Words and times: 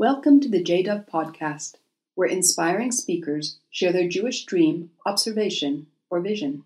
Welcome 0.00 0.40
to 0.40 0.48
the 0.48 0.64
JDOV 0.64 1.10
podcast, 1.10 1.74
where 2.14 2.26
inspiring 2.26 2.90
speakers 2.90 3.58
share 3.70 3.92
their 3.92 4.08
Jewish 4.08 4.46
dream, 4.46 4.92
observation, 5.04 5.88
or 6.08 6.20
vision. 6.20 6.64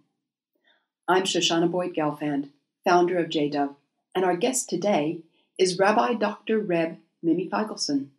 I'm 1.09 1.25
Shoshana 1.25 1.68
Boyd 1.68 1.96
Gelfand, 1.96 2.50
founder 2.85 3.18
of 3.18 3.31
JDOV, 3.31 3.75
and 4.14 4.25
our 4.25 4.36
guest 4.36 4.71
today 4.71 5.23
is 5.59 5.81
Rabbi 5.81 6.14
Dr. 6.14 6.61
Reb 6.61 6.99
Mimi 7.25 7.49
Feigelson, 7.49 8.11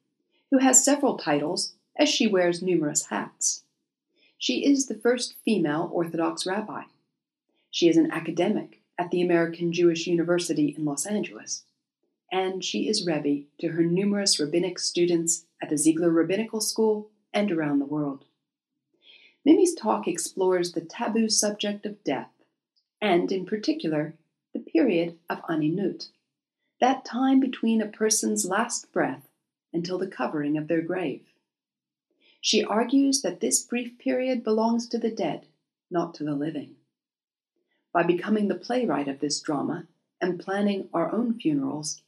who 0.51 0.57
has 0.57 0.83
several 0.83 1.17
titles 1.17 1.75
as 1.97 2.09
she 2.09 2.27
wears 2.27 2.61
numerous 2.61 3.05
hats. 3.05 3.63
She 4.37 4.65
is 4.65 4.87
the 4.87 4.99
first 4.99 5.35
female 5.45 5.89
Orthodox 5.93 6.45
rabbi. 6.45 6.81
She 7.71 7.87
is 7.87 7.95
an 7.95 8.11
academic 8.11 8.81
at 8.99 9.11
the 9.11 9.21
American 9.21 9.71
Jewish 9.71 10.07
University 10.07 10.75
in 10.77 10.83
Los 10.83 11.05
Angeles 11.05 11.63
and 12.31 12.63
she 12.63 12.87
is 12.87 13.05
Rebbe 13.05 13.45
to 13.59 13.69
her 13.69 13.83
numerous 13.83 14.39
rabbinic 14.39 14.79
students 14.79 15.45
at 15.61 15.69
the 15.69 15.77
Ziegler 15.77 16.09
Rabbinical 16.09 16.61
School 16.61 17.09
and 17.33 17.51
around 17.51 17.79
the 17.79 17.85
world. 17.85 18.25
Mimi's 19.43 19.75
talk 19.75 20.07
explores 20.07 20.71
the 20.71 20.81
taboo 20.81 21.29
subject 21.29 21.85
of 21.85 22.03
death, 22.03 22.31
and 22.99 23.31
in 23.31 23.45
particular, 23.45 24.15
the 24.53 24.59
period 24.59 25.17
of 25.29 25.41
aninut, 25.43 26.09
that 26.79 27.05
time 27.05 27.39
between 27.39 27.81
a 27.81 27.87
person's 27.87 28.45
last 28.45 28.91
breath 28.91 29.29
until 29.71 29.97
the 29.97 30.07
covering 30.07 30.57
of 30.57 30.67
their 30.67 30.81
grave. 30.81 31.21
She 32.41 32.63
argues 32.63 33.21
that 33.21 33.39
this 33.39 33.63
brief 33.63 33.97
period 33.97 34.43
belongs 34.43 34.87
to 34.89 34.97
the 34.97 35.11
dead, 35.11 35.45
not 35.91 36.13
to 36.15 36.23
the 36.23 36.35
living. 36.35 36.75
By 37.91 38.03
becoming 38.03 38.47
the 38.47 38.55
playwright 38.55 39.07
of 39.07 39.19
this 39.19 39.39
drama 39.39 39.87
and 40.21 40.39
planning 40.39 40.89
our 40.93 41.11
own 41.11 41.33
funerals, 41.39 42.01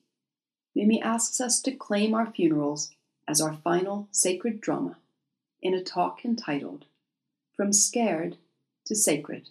Mimi 0.77 1.01
asks 1.01 1.41
us 1.41 1.59
to 1.61 1.71
claim 1.71 2.13
our 2.13 2.27
funerals 2.27 2.91
as 3.27 3.41
our 3.41 3.57
final 3.63 4.07
sacred 4.11 4.61
drama 4.61 4.97
in 5.59 5.73
a 5.73 5.81
talk 5.83 6.23
entitled 6.23 6.85
From 7.55 7.73
Scared 7.73 8.37
to 8.85 8.93
Sacred 8.93 9.49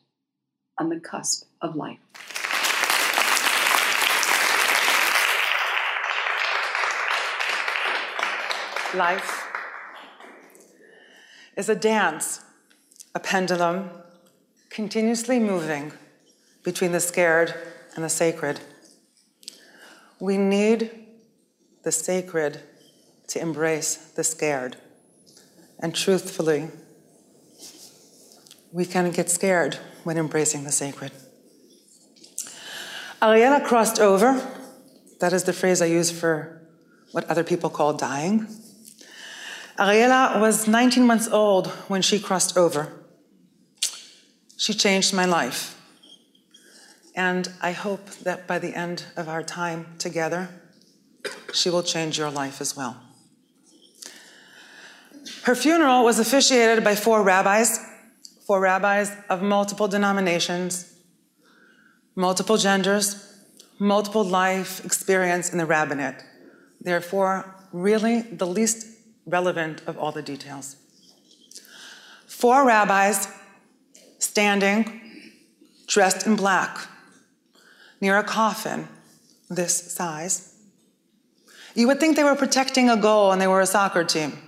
on 0.78 0.88
the 0.88 1.00
Cusp 1.00 1.48
of 1.60 1.74
Life. 1.74 1.98
Life 8.94 9.48
is 11.56 11.69
a 11.69 11.74
dance, 11.74 12.42
a 13.16 13.19
pendulum 13.19 13.91
continuously 14.70 15.41
moving 15.41 15.91
between 16.62 16.92
the 16.92 17.00
scared 17.00 17.52
and 17.97 18.04
the 18.04 18.08
sacred. 18.08 18.60
We 20.20 20.38
need 20.38 21.05
the 21.86 21.92
sacred 21.92 22.58
to 23.28 23.40
embrace 23.40 23.94
the 24.16 24.24
scared. 24.24 24.76
And 25.78 25.94
truthfully, 25.94 26.68
we 28.72 28.84
can 28.84 29.12
get 29.12 29.30
scared 29.30 29.76
when 30.02 30.18
embracing 30.18 30.64
the 30.64 30.72
sacred. 30.72 31.12
Ariela 33.22 33.64
crossed 33.64 34.00
over. 34.00 34.44
That 35.20 35.32
is 35.32 35.44
the 35.44 35.52
phrase 35.52 35.80
I 35.80 35.86
use 35.86 36.10
for 36.10 36.60
what 37.12 37.24
other 37.30 37.44
people 37.44 37.70
call 37.70 37.92
dying. 37.92 38.48
Ariela 39.78 40.40
was 40.40 40.66
19 40.66 41.06
months 41.06 41.28
old 41.28 41.68
when 41.86 42.02
she 42.02 42.18
crossed 42.18 42.56
over. 42.56 42.92
She 44.56 44.74
changed 44.74 45.14
my 45.14 45.24
life. 45.24 45.80
And 47.14 47.48
I 47.62 47.70
hope 47.70 48.10
that 48.24 48.48
by 48.48 48.58
the 48.58 48.74
end 48.74 49.04
of 49.16 49.28
our 49.28 49.44
time 49.44 49.94
together, 49.98 50.48
she 51.53 51.70
will 51.70 51.82
change 51.82 52.19
your 52.19 52.31
life 52.31 52.60
as 52.60 52.76
well. 52.76 52.97
Her 55.42 55.54
funeral 55.54 56.04
was 56.04 56.19
officiated 56.19 56.82
by 56.82 56.94
four 56.94 57.22
rabbis, 57.22 57.78
four 58.47 58.60
rabbis 58.60 59.12
of 59.28 59.42
multiple 59.42 59.88
denominations, 59.88 60.92
multiple 62.16 62.56
genders, 62.56 63.41
multiple 63.78 64.25
life 64.25 64.84
experience 64.84 65.53
in 65.53 65.59
the 65.59 65.66
rabbinate. 65.66 66.22
Therefore, 66.81 67.54
really 67.72 68.22
the 68.22 68.47
least 68.47 68.87
relevant 69.25 69.82
of 69.87 69.97
all 69.98 70.12
the 70.12 70.22
details. 70.22 70.76
Four 72.26 72.66
rabbis 72.66 73.28
standing, 74.19 75.00
dressed 75.87 76.26
in 76.26 76.37
black, 76.37 76.88
near 78.00 78.19
a 78.19 78.25
coffin 78.25 78.88
this 79.48 79.93
size 79.93 80.56
you 81.76 81.87
would 81.87 82.00
think 82.00 82.16
they 82.16 82.25
were 82.25 82.34
protecting 82.34 82.88
a 82.88 82.97
goal 82.97 83.32
and 83.32 83.41
they 83.41 83.47
were 83.47 83.60
a 83.60 83.66
soccer 83.66 84.03
team. 84.03 84.38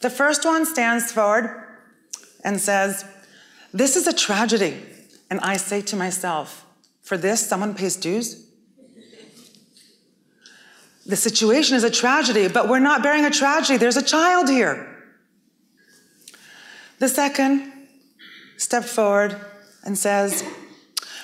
The 0.00 0.10
first 0.10 0.44
one 0.44 0.66
stands 0.66 1.12
forward 1.12 1.64
and 2.44 2.60
says, 2.60 3.04
This 3.72 3.96
is 3.96 4.08
a 4.08 4.12
tragedy. 4.12 4.76
And 5.30 5.40
I 5.40 5.56
say 5.56 5.80
to 5.82 5.96
myself, 5.96 6.66
For 7.00 7.16
this, 7.16 7.46
someone 7.46 7.74
pays 7.74 7.96
dues? 7.96 8.44
The 11.06 11.16
situation 11.16 11.76
is 11.76 11.84
a 11.84 11.90
tragedy, 11.90 12.48
but 12.48 12.68
we're 12.68 12.80
not 12.80 13.04
bearing 13.04 13.24
a 13.24 13.30
tragedy. 13.30 13.78
There's 13.78 13.96
a 13.96 14.02
child 14.02 14.48
here. 14.48 14.92
The 16.98 17.08
second 17.08 17.72
steps 18.56 18.92
forward 18.92 19.40
and 19.84 19.96
says, 19.96 20.44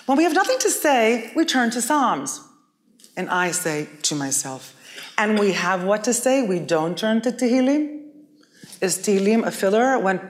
When 0.06 0.16
we 0.16 0.22
have 0.22 0.34
nothing 0.34 0.58
to 0.60 0.70
say, 0.70 1.32
we 1.34 1.44
turn 1.44 1.70
to 1.72 1.82
Psalms. 1.82 2.40
And 3.16 3.28
I 3.28 3.50
say 3.50 3.88
to 4.02 4.14
myself, 4.14 4.74
and 5.18 5.38
we 5.38 5.52
have 5.52 5.84
what 5.84 6.04
to 6.04 6.14
say. 6.14 6.42
We 6.42 6.58
don't 6.58 6.96
turn 6.96 7.20
to 7.22 7.30
Tehillim. 7.30 8.00
Is 8.80 8.98
Tehillim 8.98 9.46
a 9.46 9.50
filler 9.50 9.98
when 9.98 10.20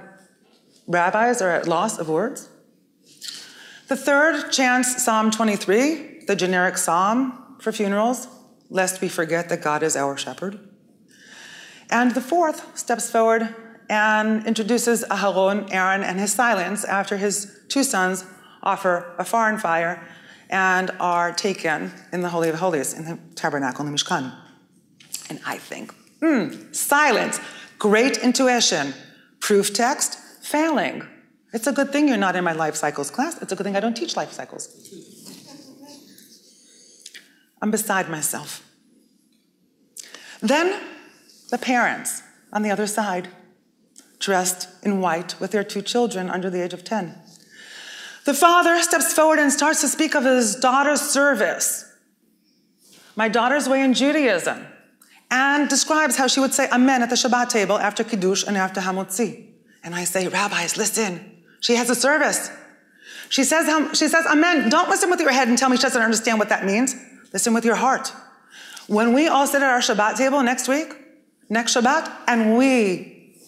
rabbis 0.87 1.41
are 1.41 1.51
at 1.51 1.69
loss 1.69 1.99
of 1.99 2.09
words? 2.09 2.49
The 3.89 3.97
third 3.97 4.51
chants 4.51 5.05
Psalm 5.05 5.31
23, 5.31 6.25
the 6.27 6.37
generic 6.37 6.77
psalm 6.77 7.57
for 7.61 7.73
funerals, 7.73 8.27
lest 8.71 9.01
we 9.01 9.09
forget 9.09 9.49
that 9.49 9.63
God 9.63 9.83
is 9.83 9.97
our 9.97 10.17
shepherd. 10.17 10.59
And 11.91 12.13
the 12.13 12.21
fourth 12.21 12.79
steps 12.79 13.11
forward 13.11 13.55
and 13.89 14.47
introduces 14.47 15.05
Aharon, 15.05 15.69
Aaron, 15.73 16.03
and 16.03 16.19
his 16.19 16.33
silence 16.33 16.85
after 16.85 17.19
his 17.19 17.61
two 17.69 17.85
sons 17.85 18.25
offer 18.63 19.15
a 19.19 19.25
foreign 19.25 19.59
fire 19.59 20.03
and 20.53 20.91
are 21.01 21.33
taken 21.33 21.91
in 22.13 22.21
the 22.21 22.29
Holy 22.29 22.51
of 22.51 22.57
Holies, 22.57 22.93
in 22.93 23.07
the 23.07 23.19
tabernacle, 23.35 23.85
in 23.85 23.91
the 23.91 23.97
Mishkan. 23.97 24.33
And 25.29 25.41
I 25.45 25.57
think, 25.57 25.93
hmm, 26.21 26.73
silence, 26.73 27.41
great 27.79 28.19
intuition. 28.19 28.95
Proof 29.41 29.73
text, 29.73 30.19
failing. 30.43 31.03
It's 31.53 31.67
a 31.67 31.73
good 31.73 31.91
thing 31.91 32.07
you're 32.07 32.19
not 32.19 32.37
in 32.37 32.45
my 32.45 32.53
life 32.53 32.77
cycles 32.77 33.11
class. 33.11 33.41
It's 33.43 33.51
a 33.51 33.57
good 33.57 33.65
thing 33.65 33.77
I 33.77 33.81
don't 33.81 33.97
teach 33.97 34.15
life 34.15 34.33
cycles. 34.33 34.69
I'm 37.61 37.71
beside 37.71 38.11
myself. 38.11 38.63
Then 40.41 40.81
the 41.51 41.59
parents 41.59 42.23
on 42.53 42.63
the 42.63 42.71
other 42.71 42.87
side, 42.87 43.29
dressed 44.19 44.69
in 44.85 45.01
white 45.01 45.39
with 45.41 45.51
their 45.51 45.65
two 45.65 45.83
children 45.83 46.29
under 46.29 46.51
the 46.51 46.63
age 46.63 46.75
of 46.75 46.85
10. 46.85 47.15
The 48.25 48.35
father 48.35 48.81
steps 48.83 49.13
forward 49.13 49.39
and 49.39 49.53
starts 49.53 49.81
to 49.81 49.89
speak 49.89 50.15
of 50.15 50.25
his 50.25 50.55
daughter's 50.57 51.01
service. 51.01 51.85
My 53.17 53.29
daughter's 53.29 53.69
way 53.69 53.83
in 53.83 53.95
Judaism 53.95 54.67
and 55.31 55.69
describes 55.69 56.17
how 56.17 56.27
she 56.27 56.41
would 56.41 56.55
say 56.55 56.69
amen 56.71 57.03
at 57.03 57.11
the 57.11 57.17
Shabbat 57.17 57.49
table 57.49 57.79
after 57.79 58.05
Kiddush 58.05 58.45
and 58.47 58.57
after 58.57 58.81
Hamotzi. 58.81 59.49
And 59.83 59.95
I 59.95 60.05
say, 60.05 60.29
rabbis, 60.29 60.77
listen, 60.77 61.43
she 61.61 61.75
has 61.75 61.91
a 61.91 61.95
service. 61.95 62.51
She 63.29 63.45
says, 63.45 63.67
she 63.99 64.09
says 64.09 64.27
amen. 64.27 64.69
Don't 64.69 64.89
listen 64.89 65.11
with 65.11 65.21
your 65.21 65.33
head 65.33 65.49
and 65.49 65.59
tell 65.59 65.69
me 65.69 65.77
she 65.77 65.83
doesn't 65.83 66.03
understand 66.03 66.39
what 66.39 66.51
that 66.51 66.65
means. 66.65 66.95
Listen 67.33 67.55
with 67.55 67.65
your 67.65 67.77
heart. 67.77 68.13
When 68.87 69.15
we 69.15 69.29
all 69.29 69.47
sit 69.47 69.63
at 69.63 69.71
our 69.71 69.81
Shabbat 69.81 70.17
table 70.17 70.43
next 70.43 70.69
week, 70.69 70.93
next 71.49 71.75
Shabbat, 71.75 72.13
and 72.29 72.57
we 72.57 73.39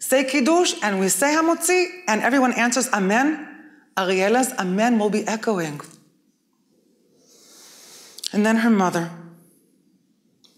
say 0.00 0.24
Kiddush 0.24 0.74
and 0.82 0.98
we 0.98 1.08
say 1.08 1.28
Hamotzi, 1.28 2.02
and 2.08 2.20
everyone 2.20 2.52
answers 2.54 2.88
Amen, 2.90 3.48
Ariela's 3.96 4.52
Amen 4.58 4.98
will 4.98 5.10
be 5.10 5.26
echoing. 5.26 5.80
And 8.32 8.46
then 8.46 8.56
her 8.56 8.70
mother, 8.70 9.10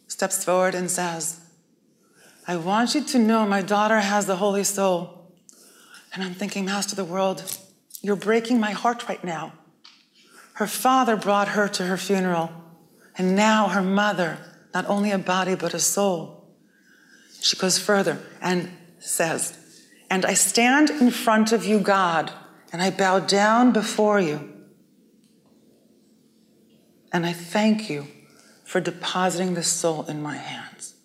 steps 0.07 0.45
forward 0.45 0.75
and 0.75 0.91
says, 0.91 1.41
I 2.47 2.57
want 2.57 2.95
you 2.95 3.03
to 3.03 3.19
know 3.19 3.47
my 3.47 3.63
daughter 3.63 4.01
has 4.01 4.27
the 4.27 4.37
Holy 4.37 4.65
Soul. 4.65 5.33
And 6.13 6.23
I'm 6.23 6.35
thinking, 6.35 6.67
Master 6.67 6.93
of 6.93 6.97
the 6.97 7.13
world, 7.13 7.59
you're 8.01 8.17
breaking 8.17 8.61
my 8.61 8.71
heart 8.71 9.09
right 9.09 9.25
now. 9.25 9.55
Her 10.55 10.69
father 10.69 11.17
brought 11.17 11.49
her 11.49 11.67
to 11.67 11.87
her 11.87 11.97
funeral, 11.97 12.53
and 13.19 13.35
now 13.35 13.69
her 13.69 13.83
mother, 13.83 14.39
not 14.73 14.87
only 14.87 15.11
a 15.11 15.19
body, 15.19 15.57
but 15.57 15.75
a 15.75 15.81
soul. 15.81 16.45
She 17.41 17.57
goes 17.57 17.79
further 17.79 18.21
and 18.41 18.71
says, 19.01 19.59
And 20.09 20.25
I 20.25 20.35
stand 20.35 20.91
in 20.91 21.11
front 21.11 21.51
of 21.51 21.65
you, 21.65 21.81
God, 21.81 22.31
and 22.75 22.82
I 22.82 22.91
bow 22.91 23.21
down 23.21 23.71
before 23.71 24.19
you. 24.19 24.53
And 27.12 27.25
I 27.25 27.32
thank 27.32 27.88
you 27.88 28.09
for 28.65 28.81
depositing 28.81 29.55
this 29.55 29.69
soul 29.69 30.03
in 30.06 30.21
my 30.21 30.37
hands. 30.37 30.97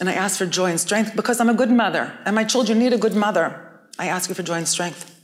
And 0.00 0.08
I 0.08 0.14
ask 0.14 0.38
for 0.38 0.46
joy 0.46 0.70
and 0.70 0.80
strength 0.80 1.14
because 1.14 1.38
I'm 1.38 1.50
a 1.50 1.54
good 1.54 1.70
mother 1.70 2.18
and 2.24 2.34
my 2.34 2.44
children 2.44 2.78
need 2.78 2.94
a 2.94 2.98
good 2.98 3.14
mother. 3.14 3.78
I 3.98 4.06
ask 4.06 4.30
you 4.30 4.34
for 4.34 4.42
joy 4.42 4.54
and 4.54 4.66
strength. 4.66 5.14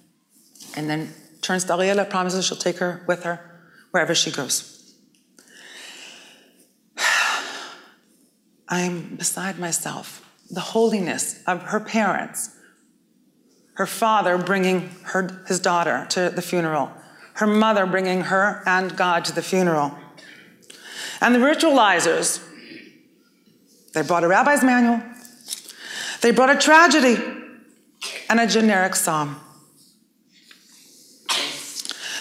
And 0.76 0.90
then 0.90 1.14
turns 1.40 1.64
to 1.64 1.72
Ariela, 1.72 2.10
promises 2.10 2.44
she'll 2.44 2.58
take 2.58 2.76
her 2.80 3.02
with 3.08 3.22
her 3.22 3.62
wherever 3.92 4.14
she 4.14 4.30
goes. 4.30 4.94
I'm 8.68 9.16
beside 9.16 9.58
myself. 9.58 10.22
The 10.50 10.60
holiness 10.60 11.42
of 11.46 11.62
her 11.62 11.80
parents, 11.80 12.58
her 13.80 13.86
father 13.86 14.36
bringing 14.36 14.90
her, 15.04 15.42
his 15.48 15.58
daughter 15.58 16.06
to 16.10 16.28
the 16.28 16.42
funeral, 16.42 16.92
her 17.32 17.46
mother 17.46 17.86
bringing 17.86 18.20
her 18.20 18.62
and 18.66 18.94
God 18.94 19.24
to 19.24 19.34
the 19.34 19.40
funeral. 19.40 19.96
And 21.22 21.34
the 21.34 21.38
ritualizers, 21.38 22.46
they 23.94 24.02
brought 24.02 24.22
a 24.22 24.28
rabbi's 24.28 24.62
manual, 24.62 25.00
they 26.20 26.30
brought 26.30 26.50
a 26.50 26.58
tragedy 26.58 27.16
and 28.28 28.38
a 28.38 28.46
generic 28.46 28.94
psalm. 28.94 29.40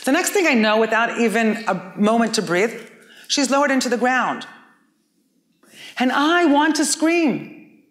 The 0.06 0.14
next 0.14 0.30
thing 0.30 0.48
I 0.48 0.54
know, 0.54 0.80
without 0.80 1.20
even 1.20 1.66
a 1.68 1.92
moment 1.98 2.36
to 2.36 2.42
breathe, 2.42 2.90
she's 3.28 3.50
lowered 3.52 3.70
into 3.70 3.90
the 3.90 3.98
ground. 3.98 4.48
And 5.98 6.14
I 6.14 6.46
want 6.46 6.78
to 6.78 6.86
scream. 6.86 7.84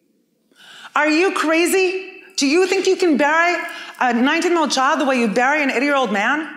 Are 0.96 1.10
you 1.10 1.32
crazy? 1.32 2.07
Do 2.38 2.46
you 2.46 2.68
think 2.68 2.86
you 2.86 2.94
can 2.94 3.16
bury 3.16 3.60
a 3.98 4.14
19 4.14 4.52
year 4.52 4.60
old 4.60 4.70
child 4.70 5.00
the 5.00 5.04
way 5.04 5.18
you 5.18 5.26
bury 5.26 5.60
an 5.60 5.72
80 5.72 5.84
year 5.84 5.96
old 5.96 6.12
man? 6.12 6.48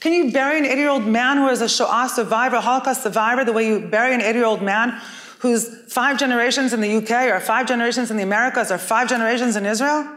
Can 0.00 0.14
you 0.14 0.32
bury 0.32 0.58
an 0.58 0.64
80 0.64 0.80
year 0.80 0.88
old 0.88 1.06
man 1.06 1.36
who 1.36 1.48
is 1.48 1.60
a 1.60 1.68
Shoah 1.68 2.08
survivor, 2.10 2.58
Holocaust 2.58 3.02
survivor, 3.02 3.44
the 3.44 3.52
way 3.52 3.66
you 3.68 3.78
bury 3.78 4.14
an 4.14 4.22
80 4.22 4.38
year 4.38 4.46
old 4.46 4.62
man 4.62 4.98
who's 5.40 5.68
five 5.92 6.18
generations 6.18 6.72
in 6.72 6.80
the 6.80 6.96
UK 6.96 7.30
or 7.30 7.40
five 7.40 7.66
generations 7.68 8.10
in 8.10 8.16
the 8.16 8.22
Americas 8.22 8.72
or 8.72 8.78
five 8.78 9.06
generations 9.06 9.54
in 9.54 9.66
Israel? 9.66 10.10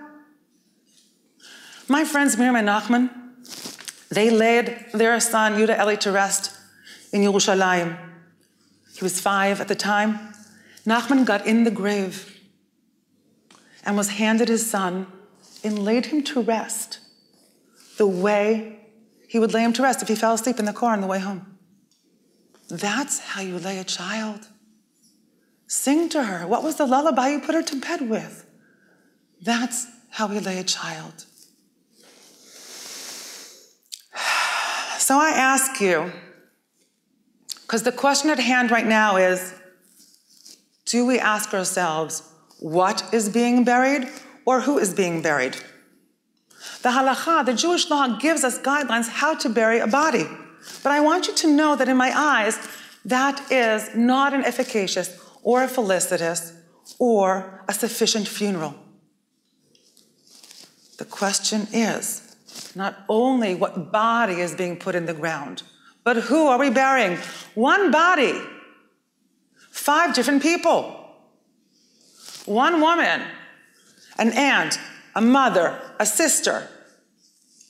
My 1.90 2.06
friends 2.06 2.38
Miriam 2.38 2.56
and 2.56 2.70
Nachman, 2.70 3.10
they 4.08 4.30
laid 4.30 4.86
their 4.94 5.20
son 5.20 5.56
Yuda 5.56 5.78
Eli 5.78 5.96
to 5.96 6.12
rest 6.14 6.56
in 7.12 7.22
Yerushalayim. 7.22 7.98
He 8.96 9.04
was 9.04 9.20
five 9.20 9.60
at 9.60 9.68
the 9.68 9.76
time. 9.76 10.20
Nachman 10.86 11.26
got 11.26 11.46
in 11.46 11.66
the 11.66 11.72
grave 11.72 12.39
and 13.90 13.98
was 13.98 14.10
handed 14.10 14.50
his 14.50 14.70
son 14.70 15.08
and 15.64 15.80
laid 15.80 16.06
him 16.06 16.22
to 16.22 16.40
rest 16.40 17.00
the 17.98 18.06
way 18.06 18.82
he 19.28 19.40
would 19.40 19.52
lay 19.52 19.64
him 19.64 19.74
to 19.74 19.82
rest 19.82 20.04
if 20.04 20.08
he 20.08 20.14
fell 20.14 20.36
asleep 20.36 20.60
in 20.60 20.66
the 20.66 20.74
car 20.74 20.94
on 20.94 21.02
the 21.02 21.08
way 21.08 21.18
home. 21.18 21.58
That's 22.70 23.18
how 23.18 23.42
you 23.42 23.58
lay 23.58 23.80
a 23.80 23.84
child. 23.84 24.48
Sing 25.66 26.08
to 26.10 26.24
her. 26.24 26.46
What 26.46 26.62
was 26.62 26.76
the 26.76 26.86
lullaby 26.86 27.30
you 27.30 27.40
put 27.40 27.56
her 27.56 27.64
to 27.64 27.76
bed 27.78 28.08
with? 28.08 28.46
That's 29.42 29.88
how 30.12 30.28
we 30.28 30.40
lay 30.40 30.60
a 30.60 30.64
child. 30.64 31.26
So 35.00 35.18
I 35.18 35.32
ask 35.32 35.82
you, 35.82 36.12
because 37.62 37.82
the 37.82 37.92
question 37.92 38.30
at 38.30 38.38
hand 38.38 38.70
right 38.70 38.86
now 38.86 39.16
is 39.18 39.56
do 40.86 41.08
we 41.08 41.18
ask 41.18 41.52
ourselves 41.56 42.29
what 42.60 43.14
is 43.14 43.30
being 43.30 43.64
buried 43.64 44.08
or 44.46 44.62
who 44.62 44.78
is 44.78 44.94
being 44.94 45.22
buried? 45.22 45.56
The 46.82 46.90
halacha, 46.90 47.46
the 47.46 47.54
Jewish 47.54 47.90
law, 47.90 48.18
gives 48.18 48.44
us 48.44 48.60
guidelines 48.60 49.08
how 49.08 49.36
to 49.36 49.50
bury 49.50 49.80
a 49.80 49.88
body. 49.88 50.26
But 50.84 50.92
I 50.92 51.00
want 51.00 51.28
you 51.28 51.36
to 51.36 51.48
know 51.48 51.76
that 51.76 51.90
in 51.90 51.98
my 51.98 52.12
eyes, 52.16 52.58
that 53.06 53.52
is 53.52 53.96
not 53.96 54.34
an 54.34 54.44
efficacious 54.44 55.18
or 55.44 55.64
a 55.64 55.68
felicitous 55.68 56.54
or 57.00 57.64
a 57.68 57.74
sufficient 57.74 58.28
funeral. 58.28 58.76
The 60.98 61.06
question 61.06 61.68
is 61.72 62.36
not 62.76 62.98
only 63.08 63.56
what 63.56 63.92
body 63.92 64.42
is 64.42 64.54
being 64.54 64.78
put 64.78 64.96
in 64.96 65.06
the 65.06 65.14
ground, 65.14 65.64
but 66.04 66.18
who 66.18 66.48
are 66.48 66.58
we 66.58 66.70
burying? 66.70 67.18
One 67.56 67.92
body, 67.92 68.42
five 69.72 70.14
different 70.14 70.42
people. 70.42 70.99
One 72.50 72.82
woman, 72.82 73.22
an 74.18 74.34
aunt, 74.34 74.80
a 75.14 75.22
mother, 75.22 75.80
a 76.00 76.06
sister, 76.08 76.68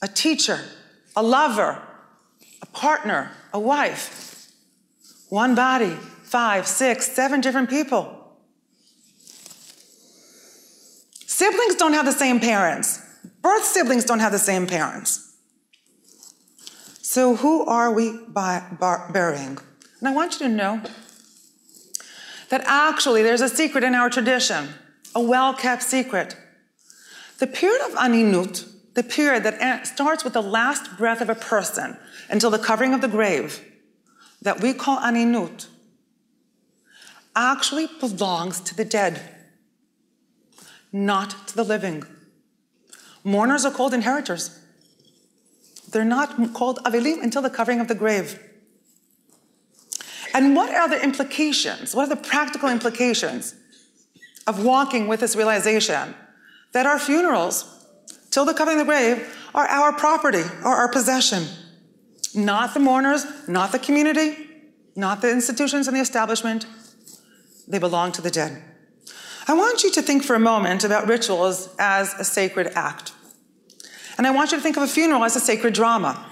a 0.00 0.08
teacher, 0.08 0.58
a 1.14 1.22
lover, 1.22 1.82
a 2.62 2.66
partner, 2.66 3.30
a 3.52 3.60
wife. 3.60 4.50
One 5.28 5.54
body, 5.54 5.90
five, 6.22 6.66
six, 6.66 7.12
seven 7.12 7.42
different 7.42 7.68
people. 7.68 8.38
Siblings 11.26 11.74
don't 11.74 11.92
have 11.92 12.06
the 12.06 12.12
same 12.12 12.40
parents. 12.40 13.02
Birth 13.42 13.64
siblings 13.64 14.06
don't 14.06 14.20
have 14.20 14.32
the 14.32 14.38
same 14.38 14.66
parents. 14.66 15.36
So, 17.02 17.36
who 17.36 17.66
are 17.66 17.92
we 17.92 18.18
burying? 18.32 19.58
And 19.98 20.08
I 20.08 20.12
want 20.14 20.40
you 20.40 20.48
to 20.48 20.48
know 20.48 20.80
that 22.50 22.62
actually 22.66 23.22
there's 23.22 23.40
a 23.40 23.48
secret 23.48 23.82
in 23.82 23.94
our 23.94 24.10
tradition, 24.10 24.68
a 25.14 25.20
well 25.20 25.54
kept 25.54 25.82
secret. 25.82 26.36
The 27.38 27.46
period 27.46 27.80
of 27.86 27.92
aninut, 27.94 28.68
the 28.94 29.02
period 29.02 29.44
that 29.44 29.86
starts 29.86 30.24
with 30.24 30.34
the 30.34 30.42
last 30.42 30.98
breath 30.98 31.20
of 31.20 31.30
a 31.30 31.34
person 31.34 31.96
until 32.28 32.50
the 32.50 32.58
covering 32.58 32.92
of 32.92 33.00
the 33.00 33.08
grave, 33.08 33.64
that 34.42 34.60
we 34.60 34.74
call 34.74 34.98
aninut, 34.98 35.68
actually 37.34 37.88
belongs 37.98 38.60
to 38.60 38.74
the 38.74 38.84
dead, 38.84 39.20
not 40.92 41.48
to 41.48 41.56
the 41.56 41.64
living. 41.64 42.02
Mourners 43.22 43.64
are 43.64 43.70
called 43.70 43.94
inheritors. 43.94 44.58
They're 45.90 46.04
not 46.04 46.52
called 46.52 46.78
avelim 46.84 47.22
until 47.22 47.42
the 47.42 47.50
covering 47.50 47.80
of 47.80 47.88
the 47.88 47.94
grave. 47.94 48.38
And 50.34 50.54
what 50.54 50.70
are 50.74 50.88
the 50.88 51.02
implications? 51.02 51.94
What 51.94 52.04
are 52.10 52.14
the 52.14 52.22
practical 52.22 52.68
implications 52.68 53.54
of 54.46 54.64
walking 54.64 55.08
with 55.08 55.20
this 55.20 55.36
realization 55.36 56.14
that 56.72 56.86
our 56.86 56.98
funerals, 56.98 57.86
till 58.30 58.44
the 58.44 58.54
covering 58.54 58.80
of 58.80 58.86
the 58.86 58.92
grave, 58.92 59.36
are 59.54 59.66
our 59.66 59.92
property 59.92 60.42
or 60.64 60.74
our 60.74 60.90
possession? 60.90 61.44
Not 62.34 62.74
the 62.74 62.80
mourners, 62.80 63.26
not 63.48 63.72
the 63.72 63.78
community, 63.78 64.48
not 64.94 65.20
the 65.20 65.30
institutions 65.30 65.88
and 65.88 65.96
the 65.96 66.00
establishment. 66.00 66.66
They 67.66 67.78
belong 67.78 68.12
to 68.12 68.22
the 68.22 68.30
dead. 68.30 68.62
I 69.48 69.54
want 69.54 69.82
you 69.82 69.90
to 69.92 70.02
think 70.02 70.22
for 70.22 70.36
a 70.36 70.40
moment 70.40 70.84
about 70.84 71.08
rituals 71.08 71.74
as 71.78 72.14
a 72.14 72.24
sacred 72.24 72.68
act. 72.74 73.12
And 74.16 74.26
I 74.26 74.30
want 74.30 74.52
you 74.52 74.58
to 74.58 74.62
think 74.62 74.76
of 74.76 74.82
a 74.82 74.86
funeral 74.86 75.24
as 75.24 75.34
a 75.34 75.40
sacred 75.40 75.74
drama. 75.74 76.26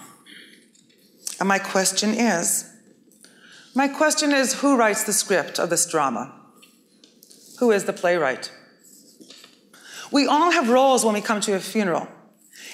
And 1.41 1.49
my 1.49 1.59
question 1.59 2.11
is 2.11 2.68
my 3.79 3.87
question 3.87 4.33
is 4.33 4.55
who 4.55 4.77
writes 4.77 5.05
the 5.05 5.13
script 5.13 5.61
of 5.61 5.71
this 5.71 5.87
drama? 5.87 6.35
Who 7.61 7.71
is 7.71 7.85
the 7.85 7.93
playwright? 7.93 8.51
We 10.11 10.27
all 10.27 10.51
have 10.51 10.69
roles 10.69 11.05
when 11.05 11.15
we 11.15 11.21
come 11.21 11.41
to 11.43 11.55
a 11.55 11.61
funeral. 11.61 12.09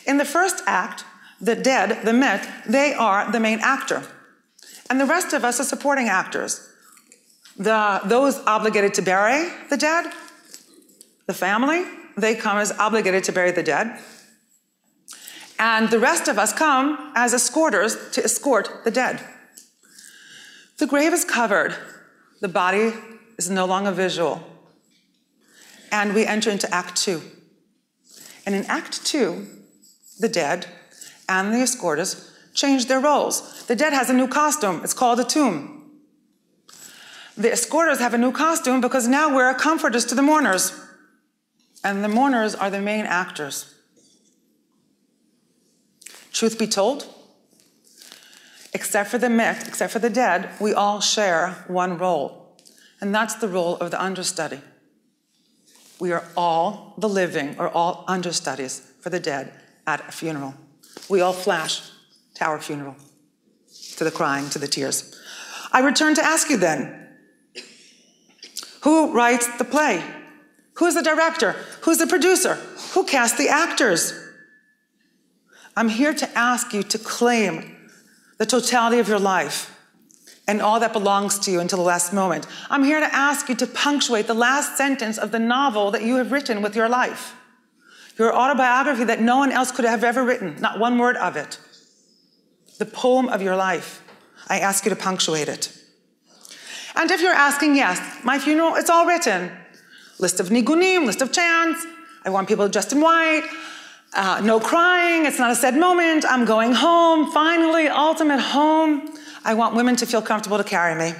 In 0.07 0.17
the 0.17 0.25
first 0.25 0.63
act, 0.67 1.05
the 1.43 1.57
dead, 1.57 2.07
the 2.07 2.15
met, 2.15 2.49
they 2.67 2.95
are 2.95 3.31
the 3.31 3.39
main 3.39 3.61
actor. 3.61 4.03
And 4.89 4.99
the 4.99 5.05
rest 5.05 5.35
of 5.35 5.45
us 5.45 5.61
are 5.61 5.65
supporting 5.65 6.09
actors. 6.09 6.67
The, 7.59 8.01
those 8.07 8.39
obligated 8.47 8.95
to 8.95 9.03
bury 9.03 9.51
the 9.69 9.77
dead 9.77 10.11
the 11.27 11.35
family, 11.35 11.85
they 12.17 12.35
come 12.35 12.57
as 12.59 12.73
obligated 12.73 13.25
to 13.25 13.33
bury 13.33 13.51
the 13.51 13.63
dead. 13.63 13.99
And 15.59 15.91
the 15.91 15.99
rest 15.99 16.29
of 16.29 16.39
us 16.39 16.53
come 16.53 17.13
as 17.15 17.35
escorters 17.35 18.11
to 18.13 18.25
escort 18.25 18.85
the 18.85 18.91
dead. 18.91 19.21
The 20.79 20.87
grave 20.87 21.13
is 21.13 21.25
covered, 21.25 21.77
the 22.41 22.49
body 22.49 22.93
is 23.39 23.49
no 23.49 23.65
longer 23.65 23.93
visual. 23.93 24.43
And 25.93 26.15
we 26.15 26.27
enter 26.27 26.51
into 26.51 26.73
Act 26.75 26.97
Two. 26.97 27.23
And 28.45 28.55
in 28.55 28.65
Act 28.65 29.07
Two, 29.07 29.47
the 30.19 30.29
dead 30.29 30.67
and 31.29 31.55
the 31.55 31.63
escorters 31.63 32.33
change 32.55 32.87
their 32.87 33.01
roles. 33.01 33.65
The 33.67 33.77
dead 33.77 33.93
has 33.93 34.11
a 34.11 34.13
new 34.13 34.29
costume, 34.29 34.81
it's 34.83 34.95
called 34.95 35.21
a 35.21 35.25
tomb. 35.25 35.71
The 37.37 37.51
escorters 37.51 37.99
have 37.99 38.15
a 38.15 38.19
new 38.19 38.31
costume 38.31 38.81
because 38.81 39.09
now 39.09 39.35
we're 39.35 39.55
comforters 39.55 40.05
to 40.07 40.15
the 40.15 40.23
mourners 40.23 40.73
and 41.83 42.03
the 42.03 42.09
mourners 42.09 42.55
are 42.55 42.71
the 42.71 42.81
main 42.81 43.05
actors. 43.07 43.75
Truth 46.33 46.59
be 46.59 46.67
told, 46.67 47.07
except 48.75 49.09
for 49.09 49.19
the 49.19 49.31
met, 49.31 49.67
except 49.69 49.93
for 49.93 50.01
the 50.01 50.11
dead, 50.11 50.51
we 50.61 50.75
all 50.75 51.01
share 51.01 51.65
one 51.69 51.97
role, 51.97 52.59
and 53.01 53.15
that's 53.15 53.37
the 53.37 53.49
role 53.49 53.77
of 53.77 53.93
the 53.93 54.03
understudy. 54.03 54.61
We 56.01 56.11
are 56.11 56.25
all 56.37 56.95
the 56.99 57.09
living 57.09 57.57
or 57.59 57.69
all 57.69 58.05
understudies 58.09 58.81
for 59.01 59.11
the 59.11 59.21
dead 59.21 59.53
at 59.87 60.01
a 60.09 60.13
funeral. 60.13 60.55
We 61.09 61.21
all 61.21 61.33
flash 61.33 61.83
to 62.35 62.45
our 62.45 62.61
funeral, 62.61 62.97
to 63.97 64.05
the 64.05 64.11
crying, 64.11 64.51
to 64.51 64.59
the 64.59 64.67
tears. 64.67 65.19
I 65.73 65.81
return 65.81 66.15
to 66.17 66.25
ask 66.25 66.51
you 66.51 66.57
then 66.57 67.09
Who 68.83 69.13
writes 69.13 69.47
the 69.57 69.65
play? 69.65 70.03
Who's 70.75 70.95
the 70.95 71.03
director? 71.03 71.53
Who's 71.83 71.99
the 71.99 72.07
producer? 72.09 72.55
Who 72.95 73.05
cast 73.05 73.39
the 73.39 73.49
actors? 73.49 74.13
I'm 75.77 75.89
here 75.89 76.15
to 76.15 76.39
ask 76.39 76.73
you 76.73 76.83
to 76.83 76.99
claim 76.99 77.74
the 78.39 78.47
totality 78.47 78.99
of 78.99 79.09
your 79.09 79.19
life 79.19 79.71
and 80.47 80.61
all 80.61 80.81
that 80.81 80.93
belongs 80.93 81.39
to 81.41 81.51
you 81.51 81.61
until 81.61 81.79
the 81.79 81.85
last 81.85 82.13
moment. 82.13 82.47
I'm 82.69 82.85
here 82.85 83.01
to 83.01 83.15
ask 83.15 83.49
you 83.49 83.55
to 83.57 83.67
punctuate 83.67 84.27
the 84.27 84.35
last 84.35 84.77
sentence 84.77 85.19
of 85.19 85.31
the 85.31 85.39
novel 85.39 85.91
that 85.93 86.03
you 86.03 86.17
have 86.17 86.33
written 86.33 86.61
with 86.61 86.77
your 86.77 86.89
life. 86.89 87.35
Your 88.19 88.35
autobiography 88.35 89.05
that 89.05 89.21
no 89.21 89.39
one 89.39 89.51
else 89.51 89.73
could 89.73 89.85
have 89.85 90.05
ever 90.05 90.23
written, 90.23 90.57
not 90.61 90.79
one 90.79 90.99
word 90.99 91.17
of 91.17 91.37
it. 91.37 91.59
The 92.79 92.87
poem 92.87 93.29
of 93.29 93.43
your 93.43 93.57
life. 93.57 94.03
I 94.49 94.59
ask 94.59 94.85
you 94.85 94.91
to 94.91 94.97
punctuate 94.97 95.49
it. 95.49 95.73
And 96.97 97.11
if 97.11 97.21
you're 97.21 97.33
asking, 97.33 97.75
yes, 97.77 98.01
my 98.23 98.39
funeral, 98.39 98.75
it's 98.77 98.91
all 98.91 99.07
written. 99.07 99.51
List 100.19 100.39
of 100.39 100.51
nigunim, 100.51 101.07
list 101.07 101.23
of 101.23 101.33
chants. 101.33 101.85
I 102.25 102.31
want 102.31 102.47
people 102.47 102.69
dressed 102.69 102.93
in 102.93 103.01
white. 103.01 103.49
Uh, 104.15 104.41
no 104.45 104.61
crying, 104.61 105.27
it's 105.27 105.41
not 105.41 105.51
a 105.51 105.57
sad 105.57 105.77
moment. 105.77 106.25
I'm 106.25 106.45
going 106.45 106.73
home, 106.73 107.33
finally, 107.33 107.89
ultimate 107.89 108.39
home. 108.39 109.13
I 109.45 109.55
want 109.55 109.75
women 109.75 109.97
to 109.97 110.07
feel 110.07 110.23
comfortable 110.23 110.57
to 110.57 110.63
carry 110.63 110.95
me. 110.95 111.17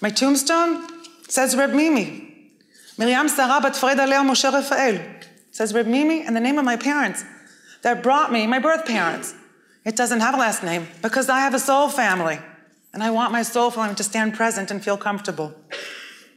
My 0.00 0.08
tombstone 0.08 0.88
says 1.28 1.56
Reb 1.56 1.74
Mimi. 1.74 2.52
Miriam 2.96 3.28
Sarah 3.28 3.60
bat 3.60 3.76
Fred 3.76 3.98
Aleo 3.98 4.24
Moshe 4.24 4.50
Rafael. 4.50 4.98
Says 5.50 5.74
Reb 5.74 5.86
Mimi 5.86 6.22
and 6.22 6.34
the 6.34 6.40
name 6.40 6.58
of 6.58 6.64
my 6.64 6.76
parents 6.76 7.22
that 7.82 8.02
brought 8.02 8.32
me, 8.32 8.46
my 8.46 8.58
birth 8.58 8.86
parents. 8.86 9.34
It 9.84 9.96
doesn't 9.96 10.20
have 10.20 10.34
a 10.34 10.38
last 10.38 10.62
name 10.62 10.88
because 11.02 11.28
I 11.28 11.40
have 11.40 11.52
a 11.52 11.58
soul 11.58 11.90
family. 11.90 12.38
And 12.94 13.02
I 13.02 13.10
want 13.10 13.30
my 13.30 13.42
soul 13.42 13.70
family 13.70 13.94
to 13.96 14.04
stand 14.04 14.34
present 14.34 14.70
and 14.70 14.82
feel 14.82 14.96
comfortable. 14.96 15.52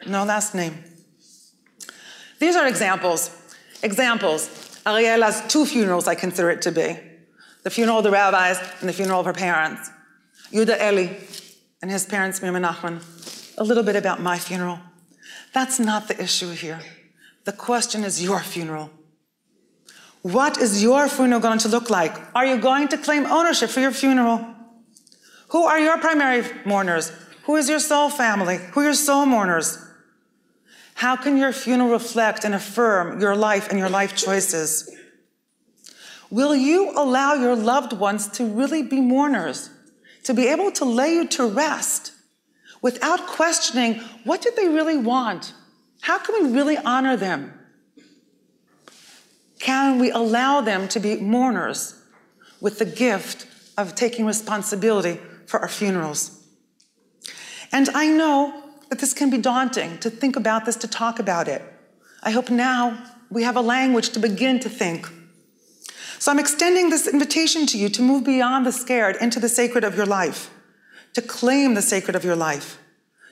No 0.05 0.25
last 0.25 0.53
name. 0.53 0.83
These 2.39 2.55
are 2.57 2.67
examples. 2.67 3.31
Examples. 3.83 4.81
Ariel 4.85 5.21
has 5.21 5.45
two 5.47 5.65
funerals, 5.65 6.07
I 6.07 6.15
consider 6.15 6.49
it 6.49 6.61
to 6.63 6.71
be 6.71 6.97
the 7.63 7.69
funeral 7.69 7.97
of 7.97 8.03
the 8.05 8.11
rabbis 8.11 8.57
and 8.79 8.87
the 8.87 8.93
funeral 8.93 9.19
of 9.19 9.25
her 9.25 9.33
parents. 9.33 9.89
Yuda 10.53 10.81
Eli 10.81 11.17
and 11.81 11.91
his 11.91 12.05
parents, 12.05 12.39
and 12.41 12.55
Nachman. 12.55 13.03
A 13.57 13.63
little 13.63 13.83
bit 13.83 13.97
about 13.97 14.21
my 14.21 14.37
funeral. 14.37 14.79
That's 15.53 15.77
not 15.77 16.07
the 16.07 16.21
issue 16.21 16.51
here. 16.51 16.79
The 17.43 17.51
question 17.51 18.05
is 18.05 18.23
your 18.23 18.39
funeral. 18.39 18.89
What 20.21 20.57
is 20.57 20.81
your 20.81 21.09
funeral 21.09 21.41
going 21.41 21.59
to 21.59 21.67
look 21.67 21.89
like? 21.89 22.15
Are 22.35 22.45
you 22.45 22.57
going 22.57 22.87
to 22.89 22.97
claim 22.97 23.25
ownership 23.25 23.69
for 23.69 23.81
your 23.81 23.91
funeral? 23.91 24.45
Who 25.49 25.63
are 25.65 25.79
your 25.79 25.97
primary 25.97 26.45
mourners? 26.65 27.11
Who 27.43 27.57
is 27.57 27.67
your 27.67 27.79
soul 27.79 28.09
family? 28.09 28.59
Who 28.71 28.79
are 28.79 28.85
your 28.85 28.93
soul 28.93 29.25
mourners? 29.25 29.77
How 30.97 31.15
can 31.15 31.37
your 31.37 31.53
funeral 31.53 31.91
reflect 31.91 32.43
and 32.43 32.55
affirm 32.55 33.21
your 33.21 33.35
life 33.35 33.69
and 33.69 33.77
your 33.77 33.87
life 33.87 34.15
choices? 34.15 34.89
Will 36.31 36.55
you 36.55 36.91
allow 36.95 37.35
your 37.35 37.55
loved 37.55 37.93
ones 37.93 38.27
to 38.29 38.43
really 38.43 38.81
be 38.81 38.99
mourners, 38.99 39.69
to 40.23 40.33
be 40.33 40.47
able 40.47 40.71
to 40.71 40.85
lay 40.85 41.13
you 41.13 41.27
to 41.27 41.45
rest 41.45 42.13
without 42.81 43.27
questioning 43.27 44.01
what 44.23 44.41
did 44.41 44.55
they 44.55 44.69
really 44.69 44.97
want? 44.97 45.53
How 46.01 46.17
can 46.17 46.43
we 46.43 46.51
really 46.51 46.77
honor 46.77 47.15
them? 47.15 47.53
Can 49.59 49.99
we 49.99 50.09
allow 50.09 50.61
them 50.61 50.87
to 50.87 50.99
be 50.99 51.17
mourners 51.17 51.93
with 52.59 52.79
the 52.79 52.85
gift 52.85 53.45
of 53.77 53.93
taking 53.93 54.25
responsibility 54.25 55.19
for 55.45 55.59
our 55.59 55.69
funerals? 55.69 56.43
And 57.71 57.87
I 57.89 58.07
know 58.07 58.66
that 58.89 58.99
this 58.99 59.13
can 59.13 59.29
be 59.29 59.37
daunting 59.37 59.97
to 59.99 60.09
think 60.09 60.35
about 60.35 60.65
this, 60.65 60.75
to 60.77 60.87
talk 60.87 61.19
about 61.19 61.47
it. 61.47 61.61
I 62.23 62.31
hope 62.31 62.49
now 62.49 62.97
we 63.29 63.43
have 63.43 63.55
a 63.55 63.61
language 63.61 64.09
to 64.11 64.19
begin 64.19 64.59
to 64.61 64.69
think. 64.69 65.07
So 66.19 66.31
I'm 66.31 66.39
extending 66.39 66.89
this 66.89 67.07
invitation 67.07 67.65
to 67.67 67.77
you 67.77 67.89
to 67.89 68.01
move 68.01 68.23
beyond 68.23 68.65
the 68.65 68.71
scared 68.71 69.17
into 69.21 69.39
the 69.39 69.49
sacred 69.49 69.83
of 69.83 69.95
your 69.95 70.05
life, 70.05 70.49
to 71.13 71.21
claim 71.21 71.73
the 71.75 71.81
sacred 71.81 72.15
of 72.15 72.23
your 72.23 72.35
life. 72.35 72.79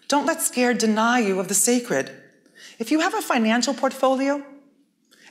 Don't 0.08 0.26
let 0.26 0.42
scared 0.42 0.78
deny 0.78 1.20
you 1.20 1.40
of 1.40 1.48
the 1.48 1.56
sacred. 1.56 2.12
If 2.78 2.92
you 2.92 3.00
have 3.00 3.16
a 3.16 3.22
financial 3.22 3.74
portfolio, 3.74 4.44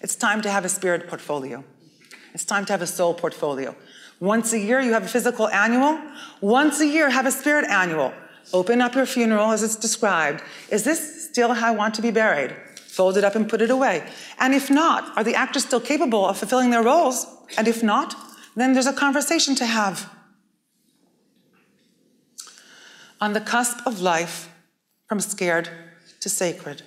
it's 0.03 0.17
time 0.17 0.43
to 0.43 0.51
have 0.51 0.65
a 0.65 0.69
spirit 0.69 1.07
portfolio. 1.07 1.63
It's 2.33 2.45
time 2.45 2.65
to 2.67 2.73
have 2.73 2.83
a 2.83 2.87
soul 2.87 3.15
portfolio. 3.15 3.77
Once 4.19 4.53
a 4.53 4.59
year, 4.59 4.81
you 4.81 4.93
have 4.93 5.05
a 5.05 5.09
physical 5.09 5.49
annual. 5.49 6.01
Once 6.41 6.81
a 6.81 6.87
year, 6.87 7.09
have 7.11 7.27
a 7.27 7.31
spirit 7.31 7.65
annual. 7.71 8.13
Open 8.53 8.81
up 8.81 8.95
your 8.95 9.07
funeral 9.07 9.53
as 9.53 9.63
it's 9.63 9.77
described. 9.77 10.43
Is 10.71 10.85
this 10.85 11.29
still 11.29 11.55
how 11.55 11.69
I 11.69 11.77
want 11.77 11.95
to 11.95 12.03
be 12.03 12.11
buried? 12.11 12.55
Fold 12.77 13.17
it 13.17 13.25
up 13.25 13.35
and 13.35 13.49
put 13.49 13.63
it 13.63 13.71
away. 13.71 14.07
And 14.39 14.55
if 14.55 14.71
not, 14.71 15.17
are 15.17 15.25
the 15.25 15.35
actors 15.35 15.65
still 15.65 15.81
capable 15.81 16.27
of 16.27 16.39
fulfilling 16.39 16.71
their 16.71 16.83
roles? 16.83 17.27
And 17.57 17.67
if 17.67 17.83
not, 17.83 18.15
then 18.55 18.73
there's 18.73 18.87
a 18.87 18.93
conversation 18.93 19.55
to 19.57 19.67
have. 19.67 20.11
On 23.21 23.33
the 23.33 23.41
cusp 23.41 23.85
of 23.87 24.01
life, 24.01 24.51
from 25.09 25.21
scared 25.21 25.69
to 26.21 26.29
sacred. 26.29 26.83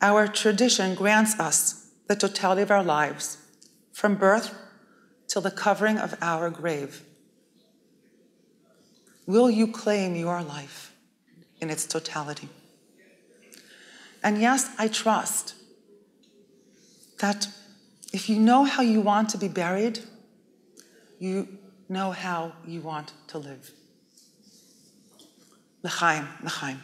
Our 0.00 0.26
tradition 0.26 0.94
grants 0.94 1.38
us 1.38 1.90
the 2.08 2.16
totality 2.16 2.62
of 2.62 2.70
our 2.70 2.84
lives, 2.84 3.38
from 3.92 4.14
birth 4.14 4.54
till 5.28 5.42
the 5.42 5.50
covering 5.50 5.98
of 5.98 6.16
our 6.20 6.50
grave. 6.50 7.02
Will 9.28 9.50
you 9.50 9.66
claim 9.66 10.16
your 10.16 10.42
life 10.42 10.90
in 11.60 11.68
its 11.68 11.86
totality? 11.86 12.48
And 14.22 14.40
yes, 14.40 14.70
I 14.78 14.88
trust 14.88 15.54
that 17.20 17.46
if 18.10 18.30
you 18.30 18.38
know 18.38 18.64
how 18.64 18.82
you 18.82 19.02
want 19.02 19.28
to 19.28 19.36
be 19.36 19.48
buried, 19.48 20.00
you 21.18 21.46
know 21.90 22.10
how 22.10 22.54
you 22.66 22.80
want 22.80 23.12
to 23.26 23.36
live. 23.36 23.70
L'chaim, 25.82 26.26
l'chaim. 26.42 26.80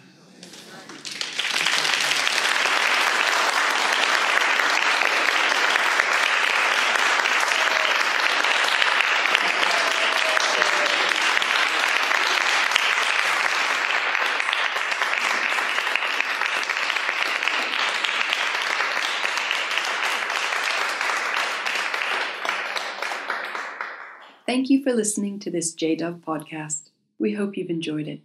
Thank 24.47 24.69
you 24.69 24.83
for 24.83 24.93
listening 24.93 25.39
to 25.41 25.51
this 25.51 25.75
JDOV 25.75 26.21
podcast. 26.21 26.91
We 27.19 27.33
hope 27.33 27.57
you've 27.57 27.71
enjoyed 27.71 28.07
it. 28.07 28.21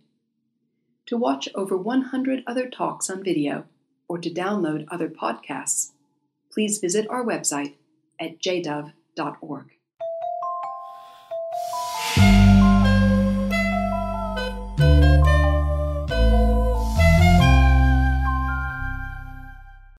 To 1.05 1.15
watch 1.15 1.47
over 1.55 1.77
100 1.77 2.43
other 2.45 2.67
talks 2.69 3.09
on 3.09 3.23
video 3.23 3.63
or 4.09 4.17
to 4.17 4.29
download 4.29 4.85
other 4.89 5.07
podcasts, 5.07 5.91
please 6.51 6.79
visit 6.79 7.07
our 7.09 7.23
website 7.23 7.75
at 8.19 8.39
jdov.org. 8.39 9.78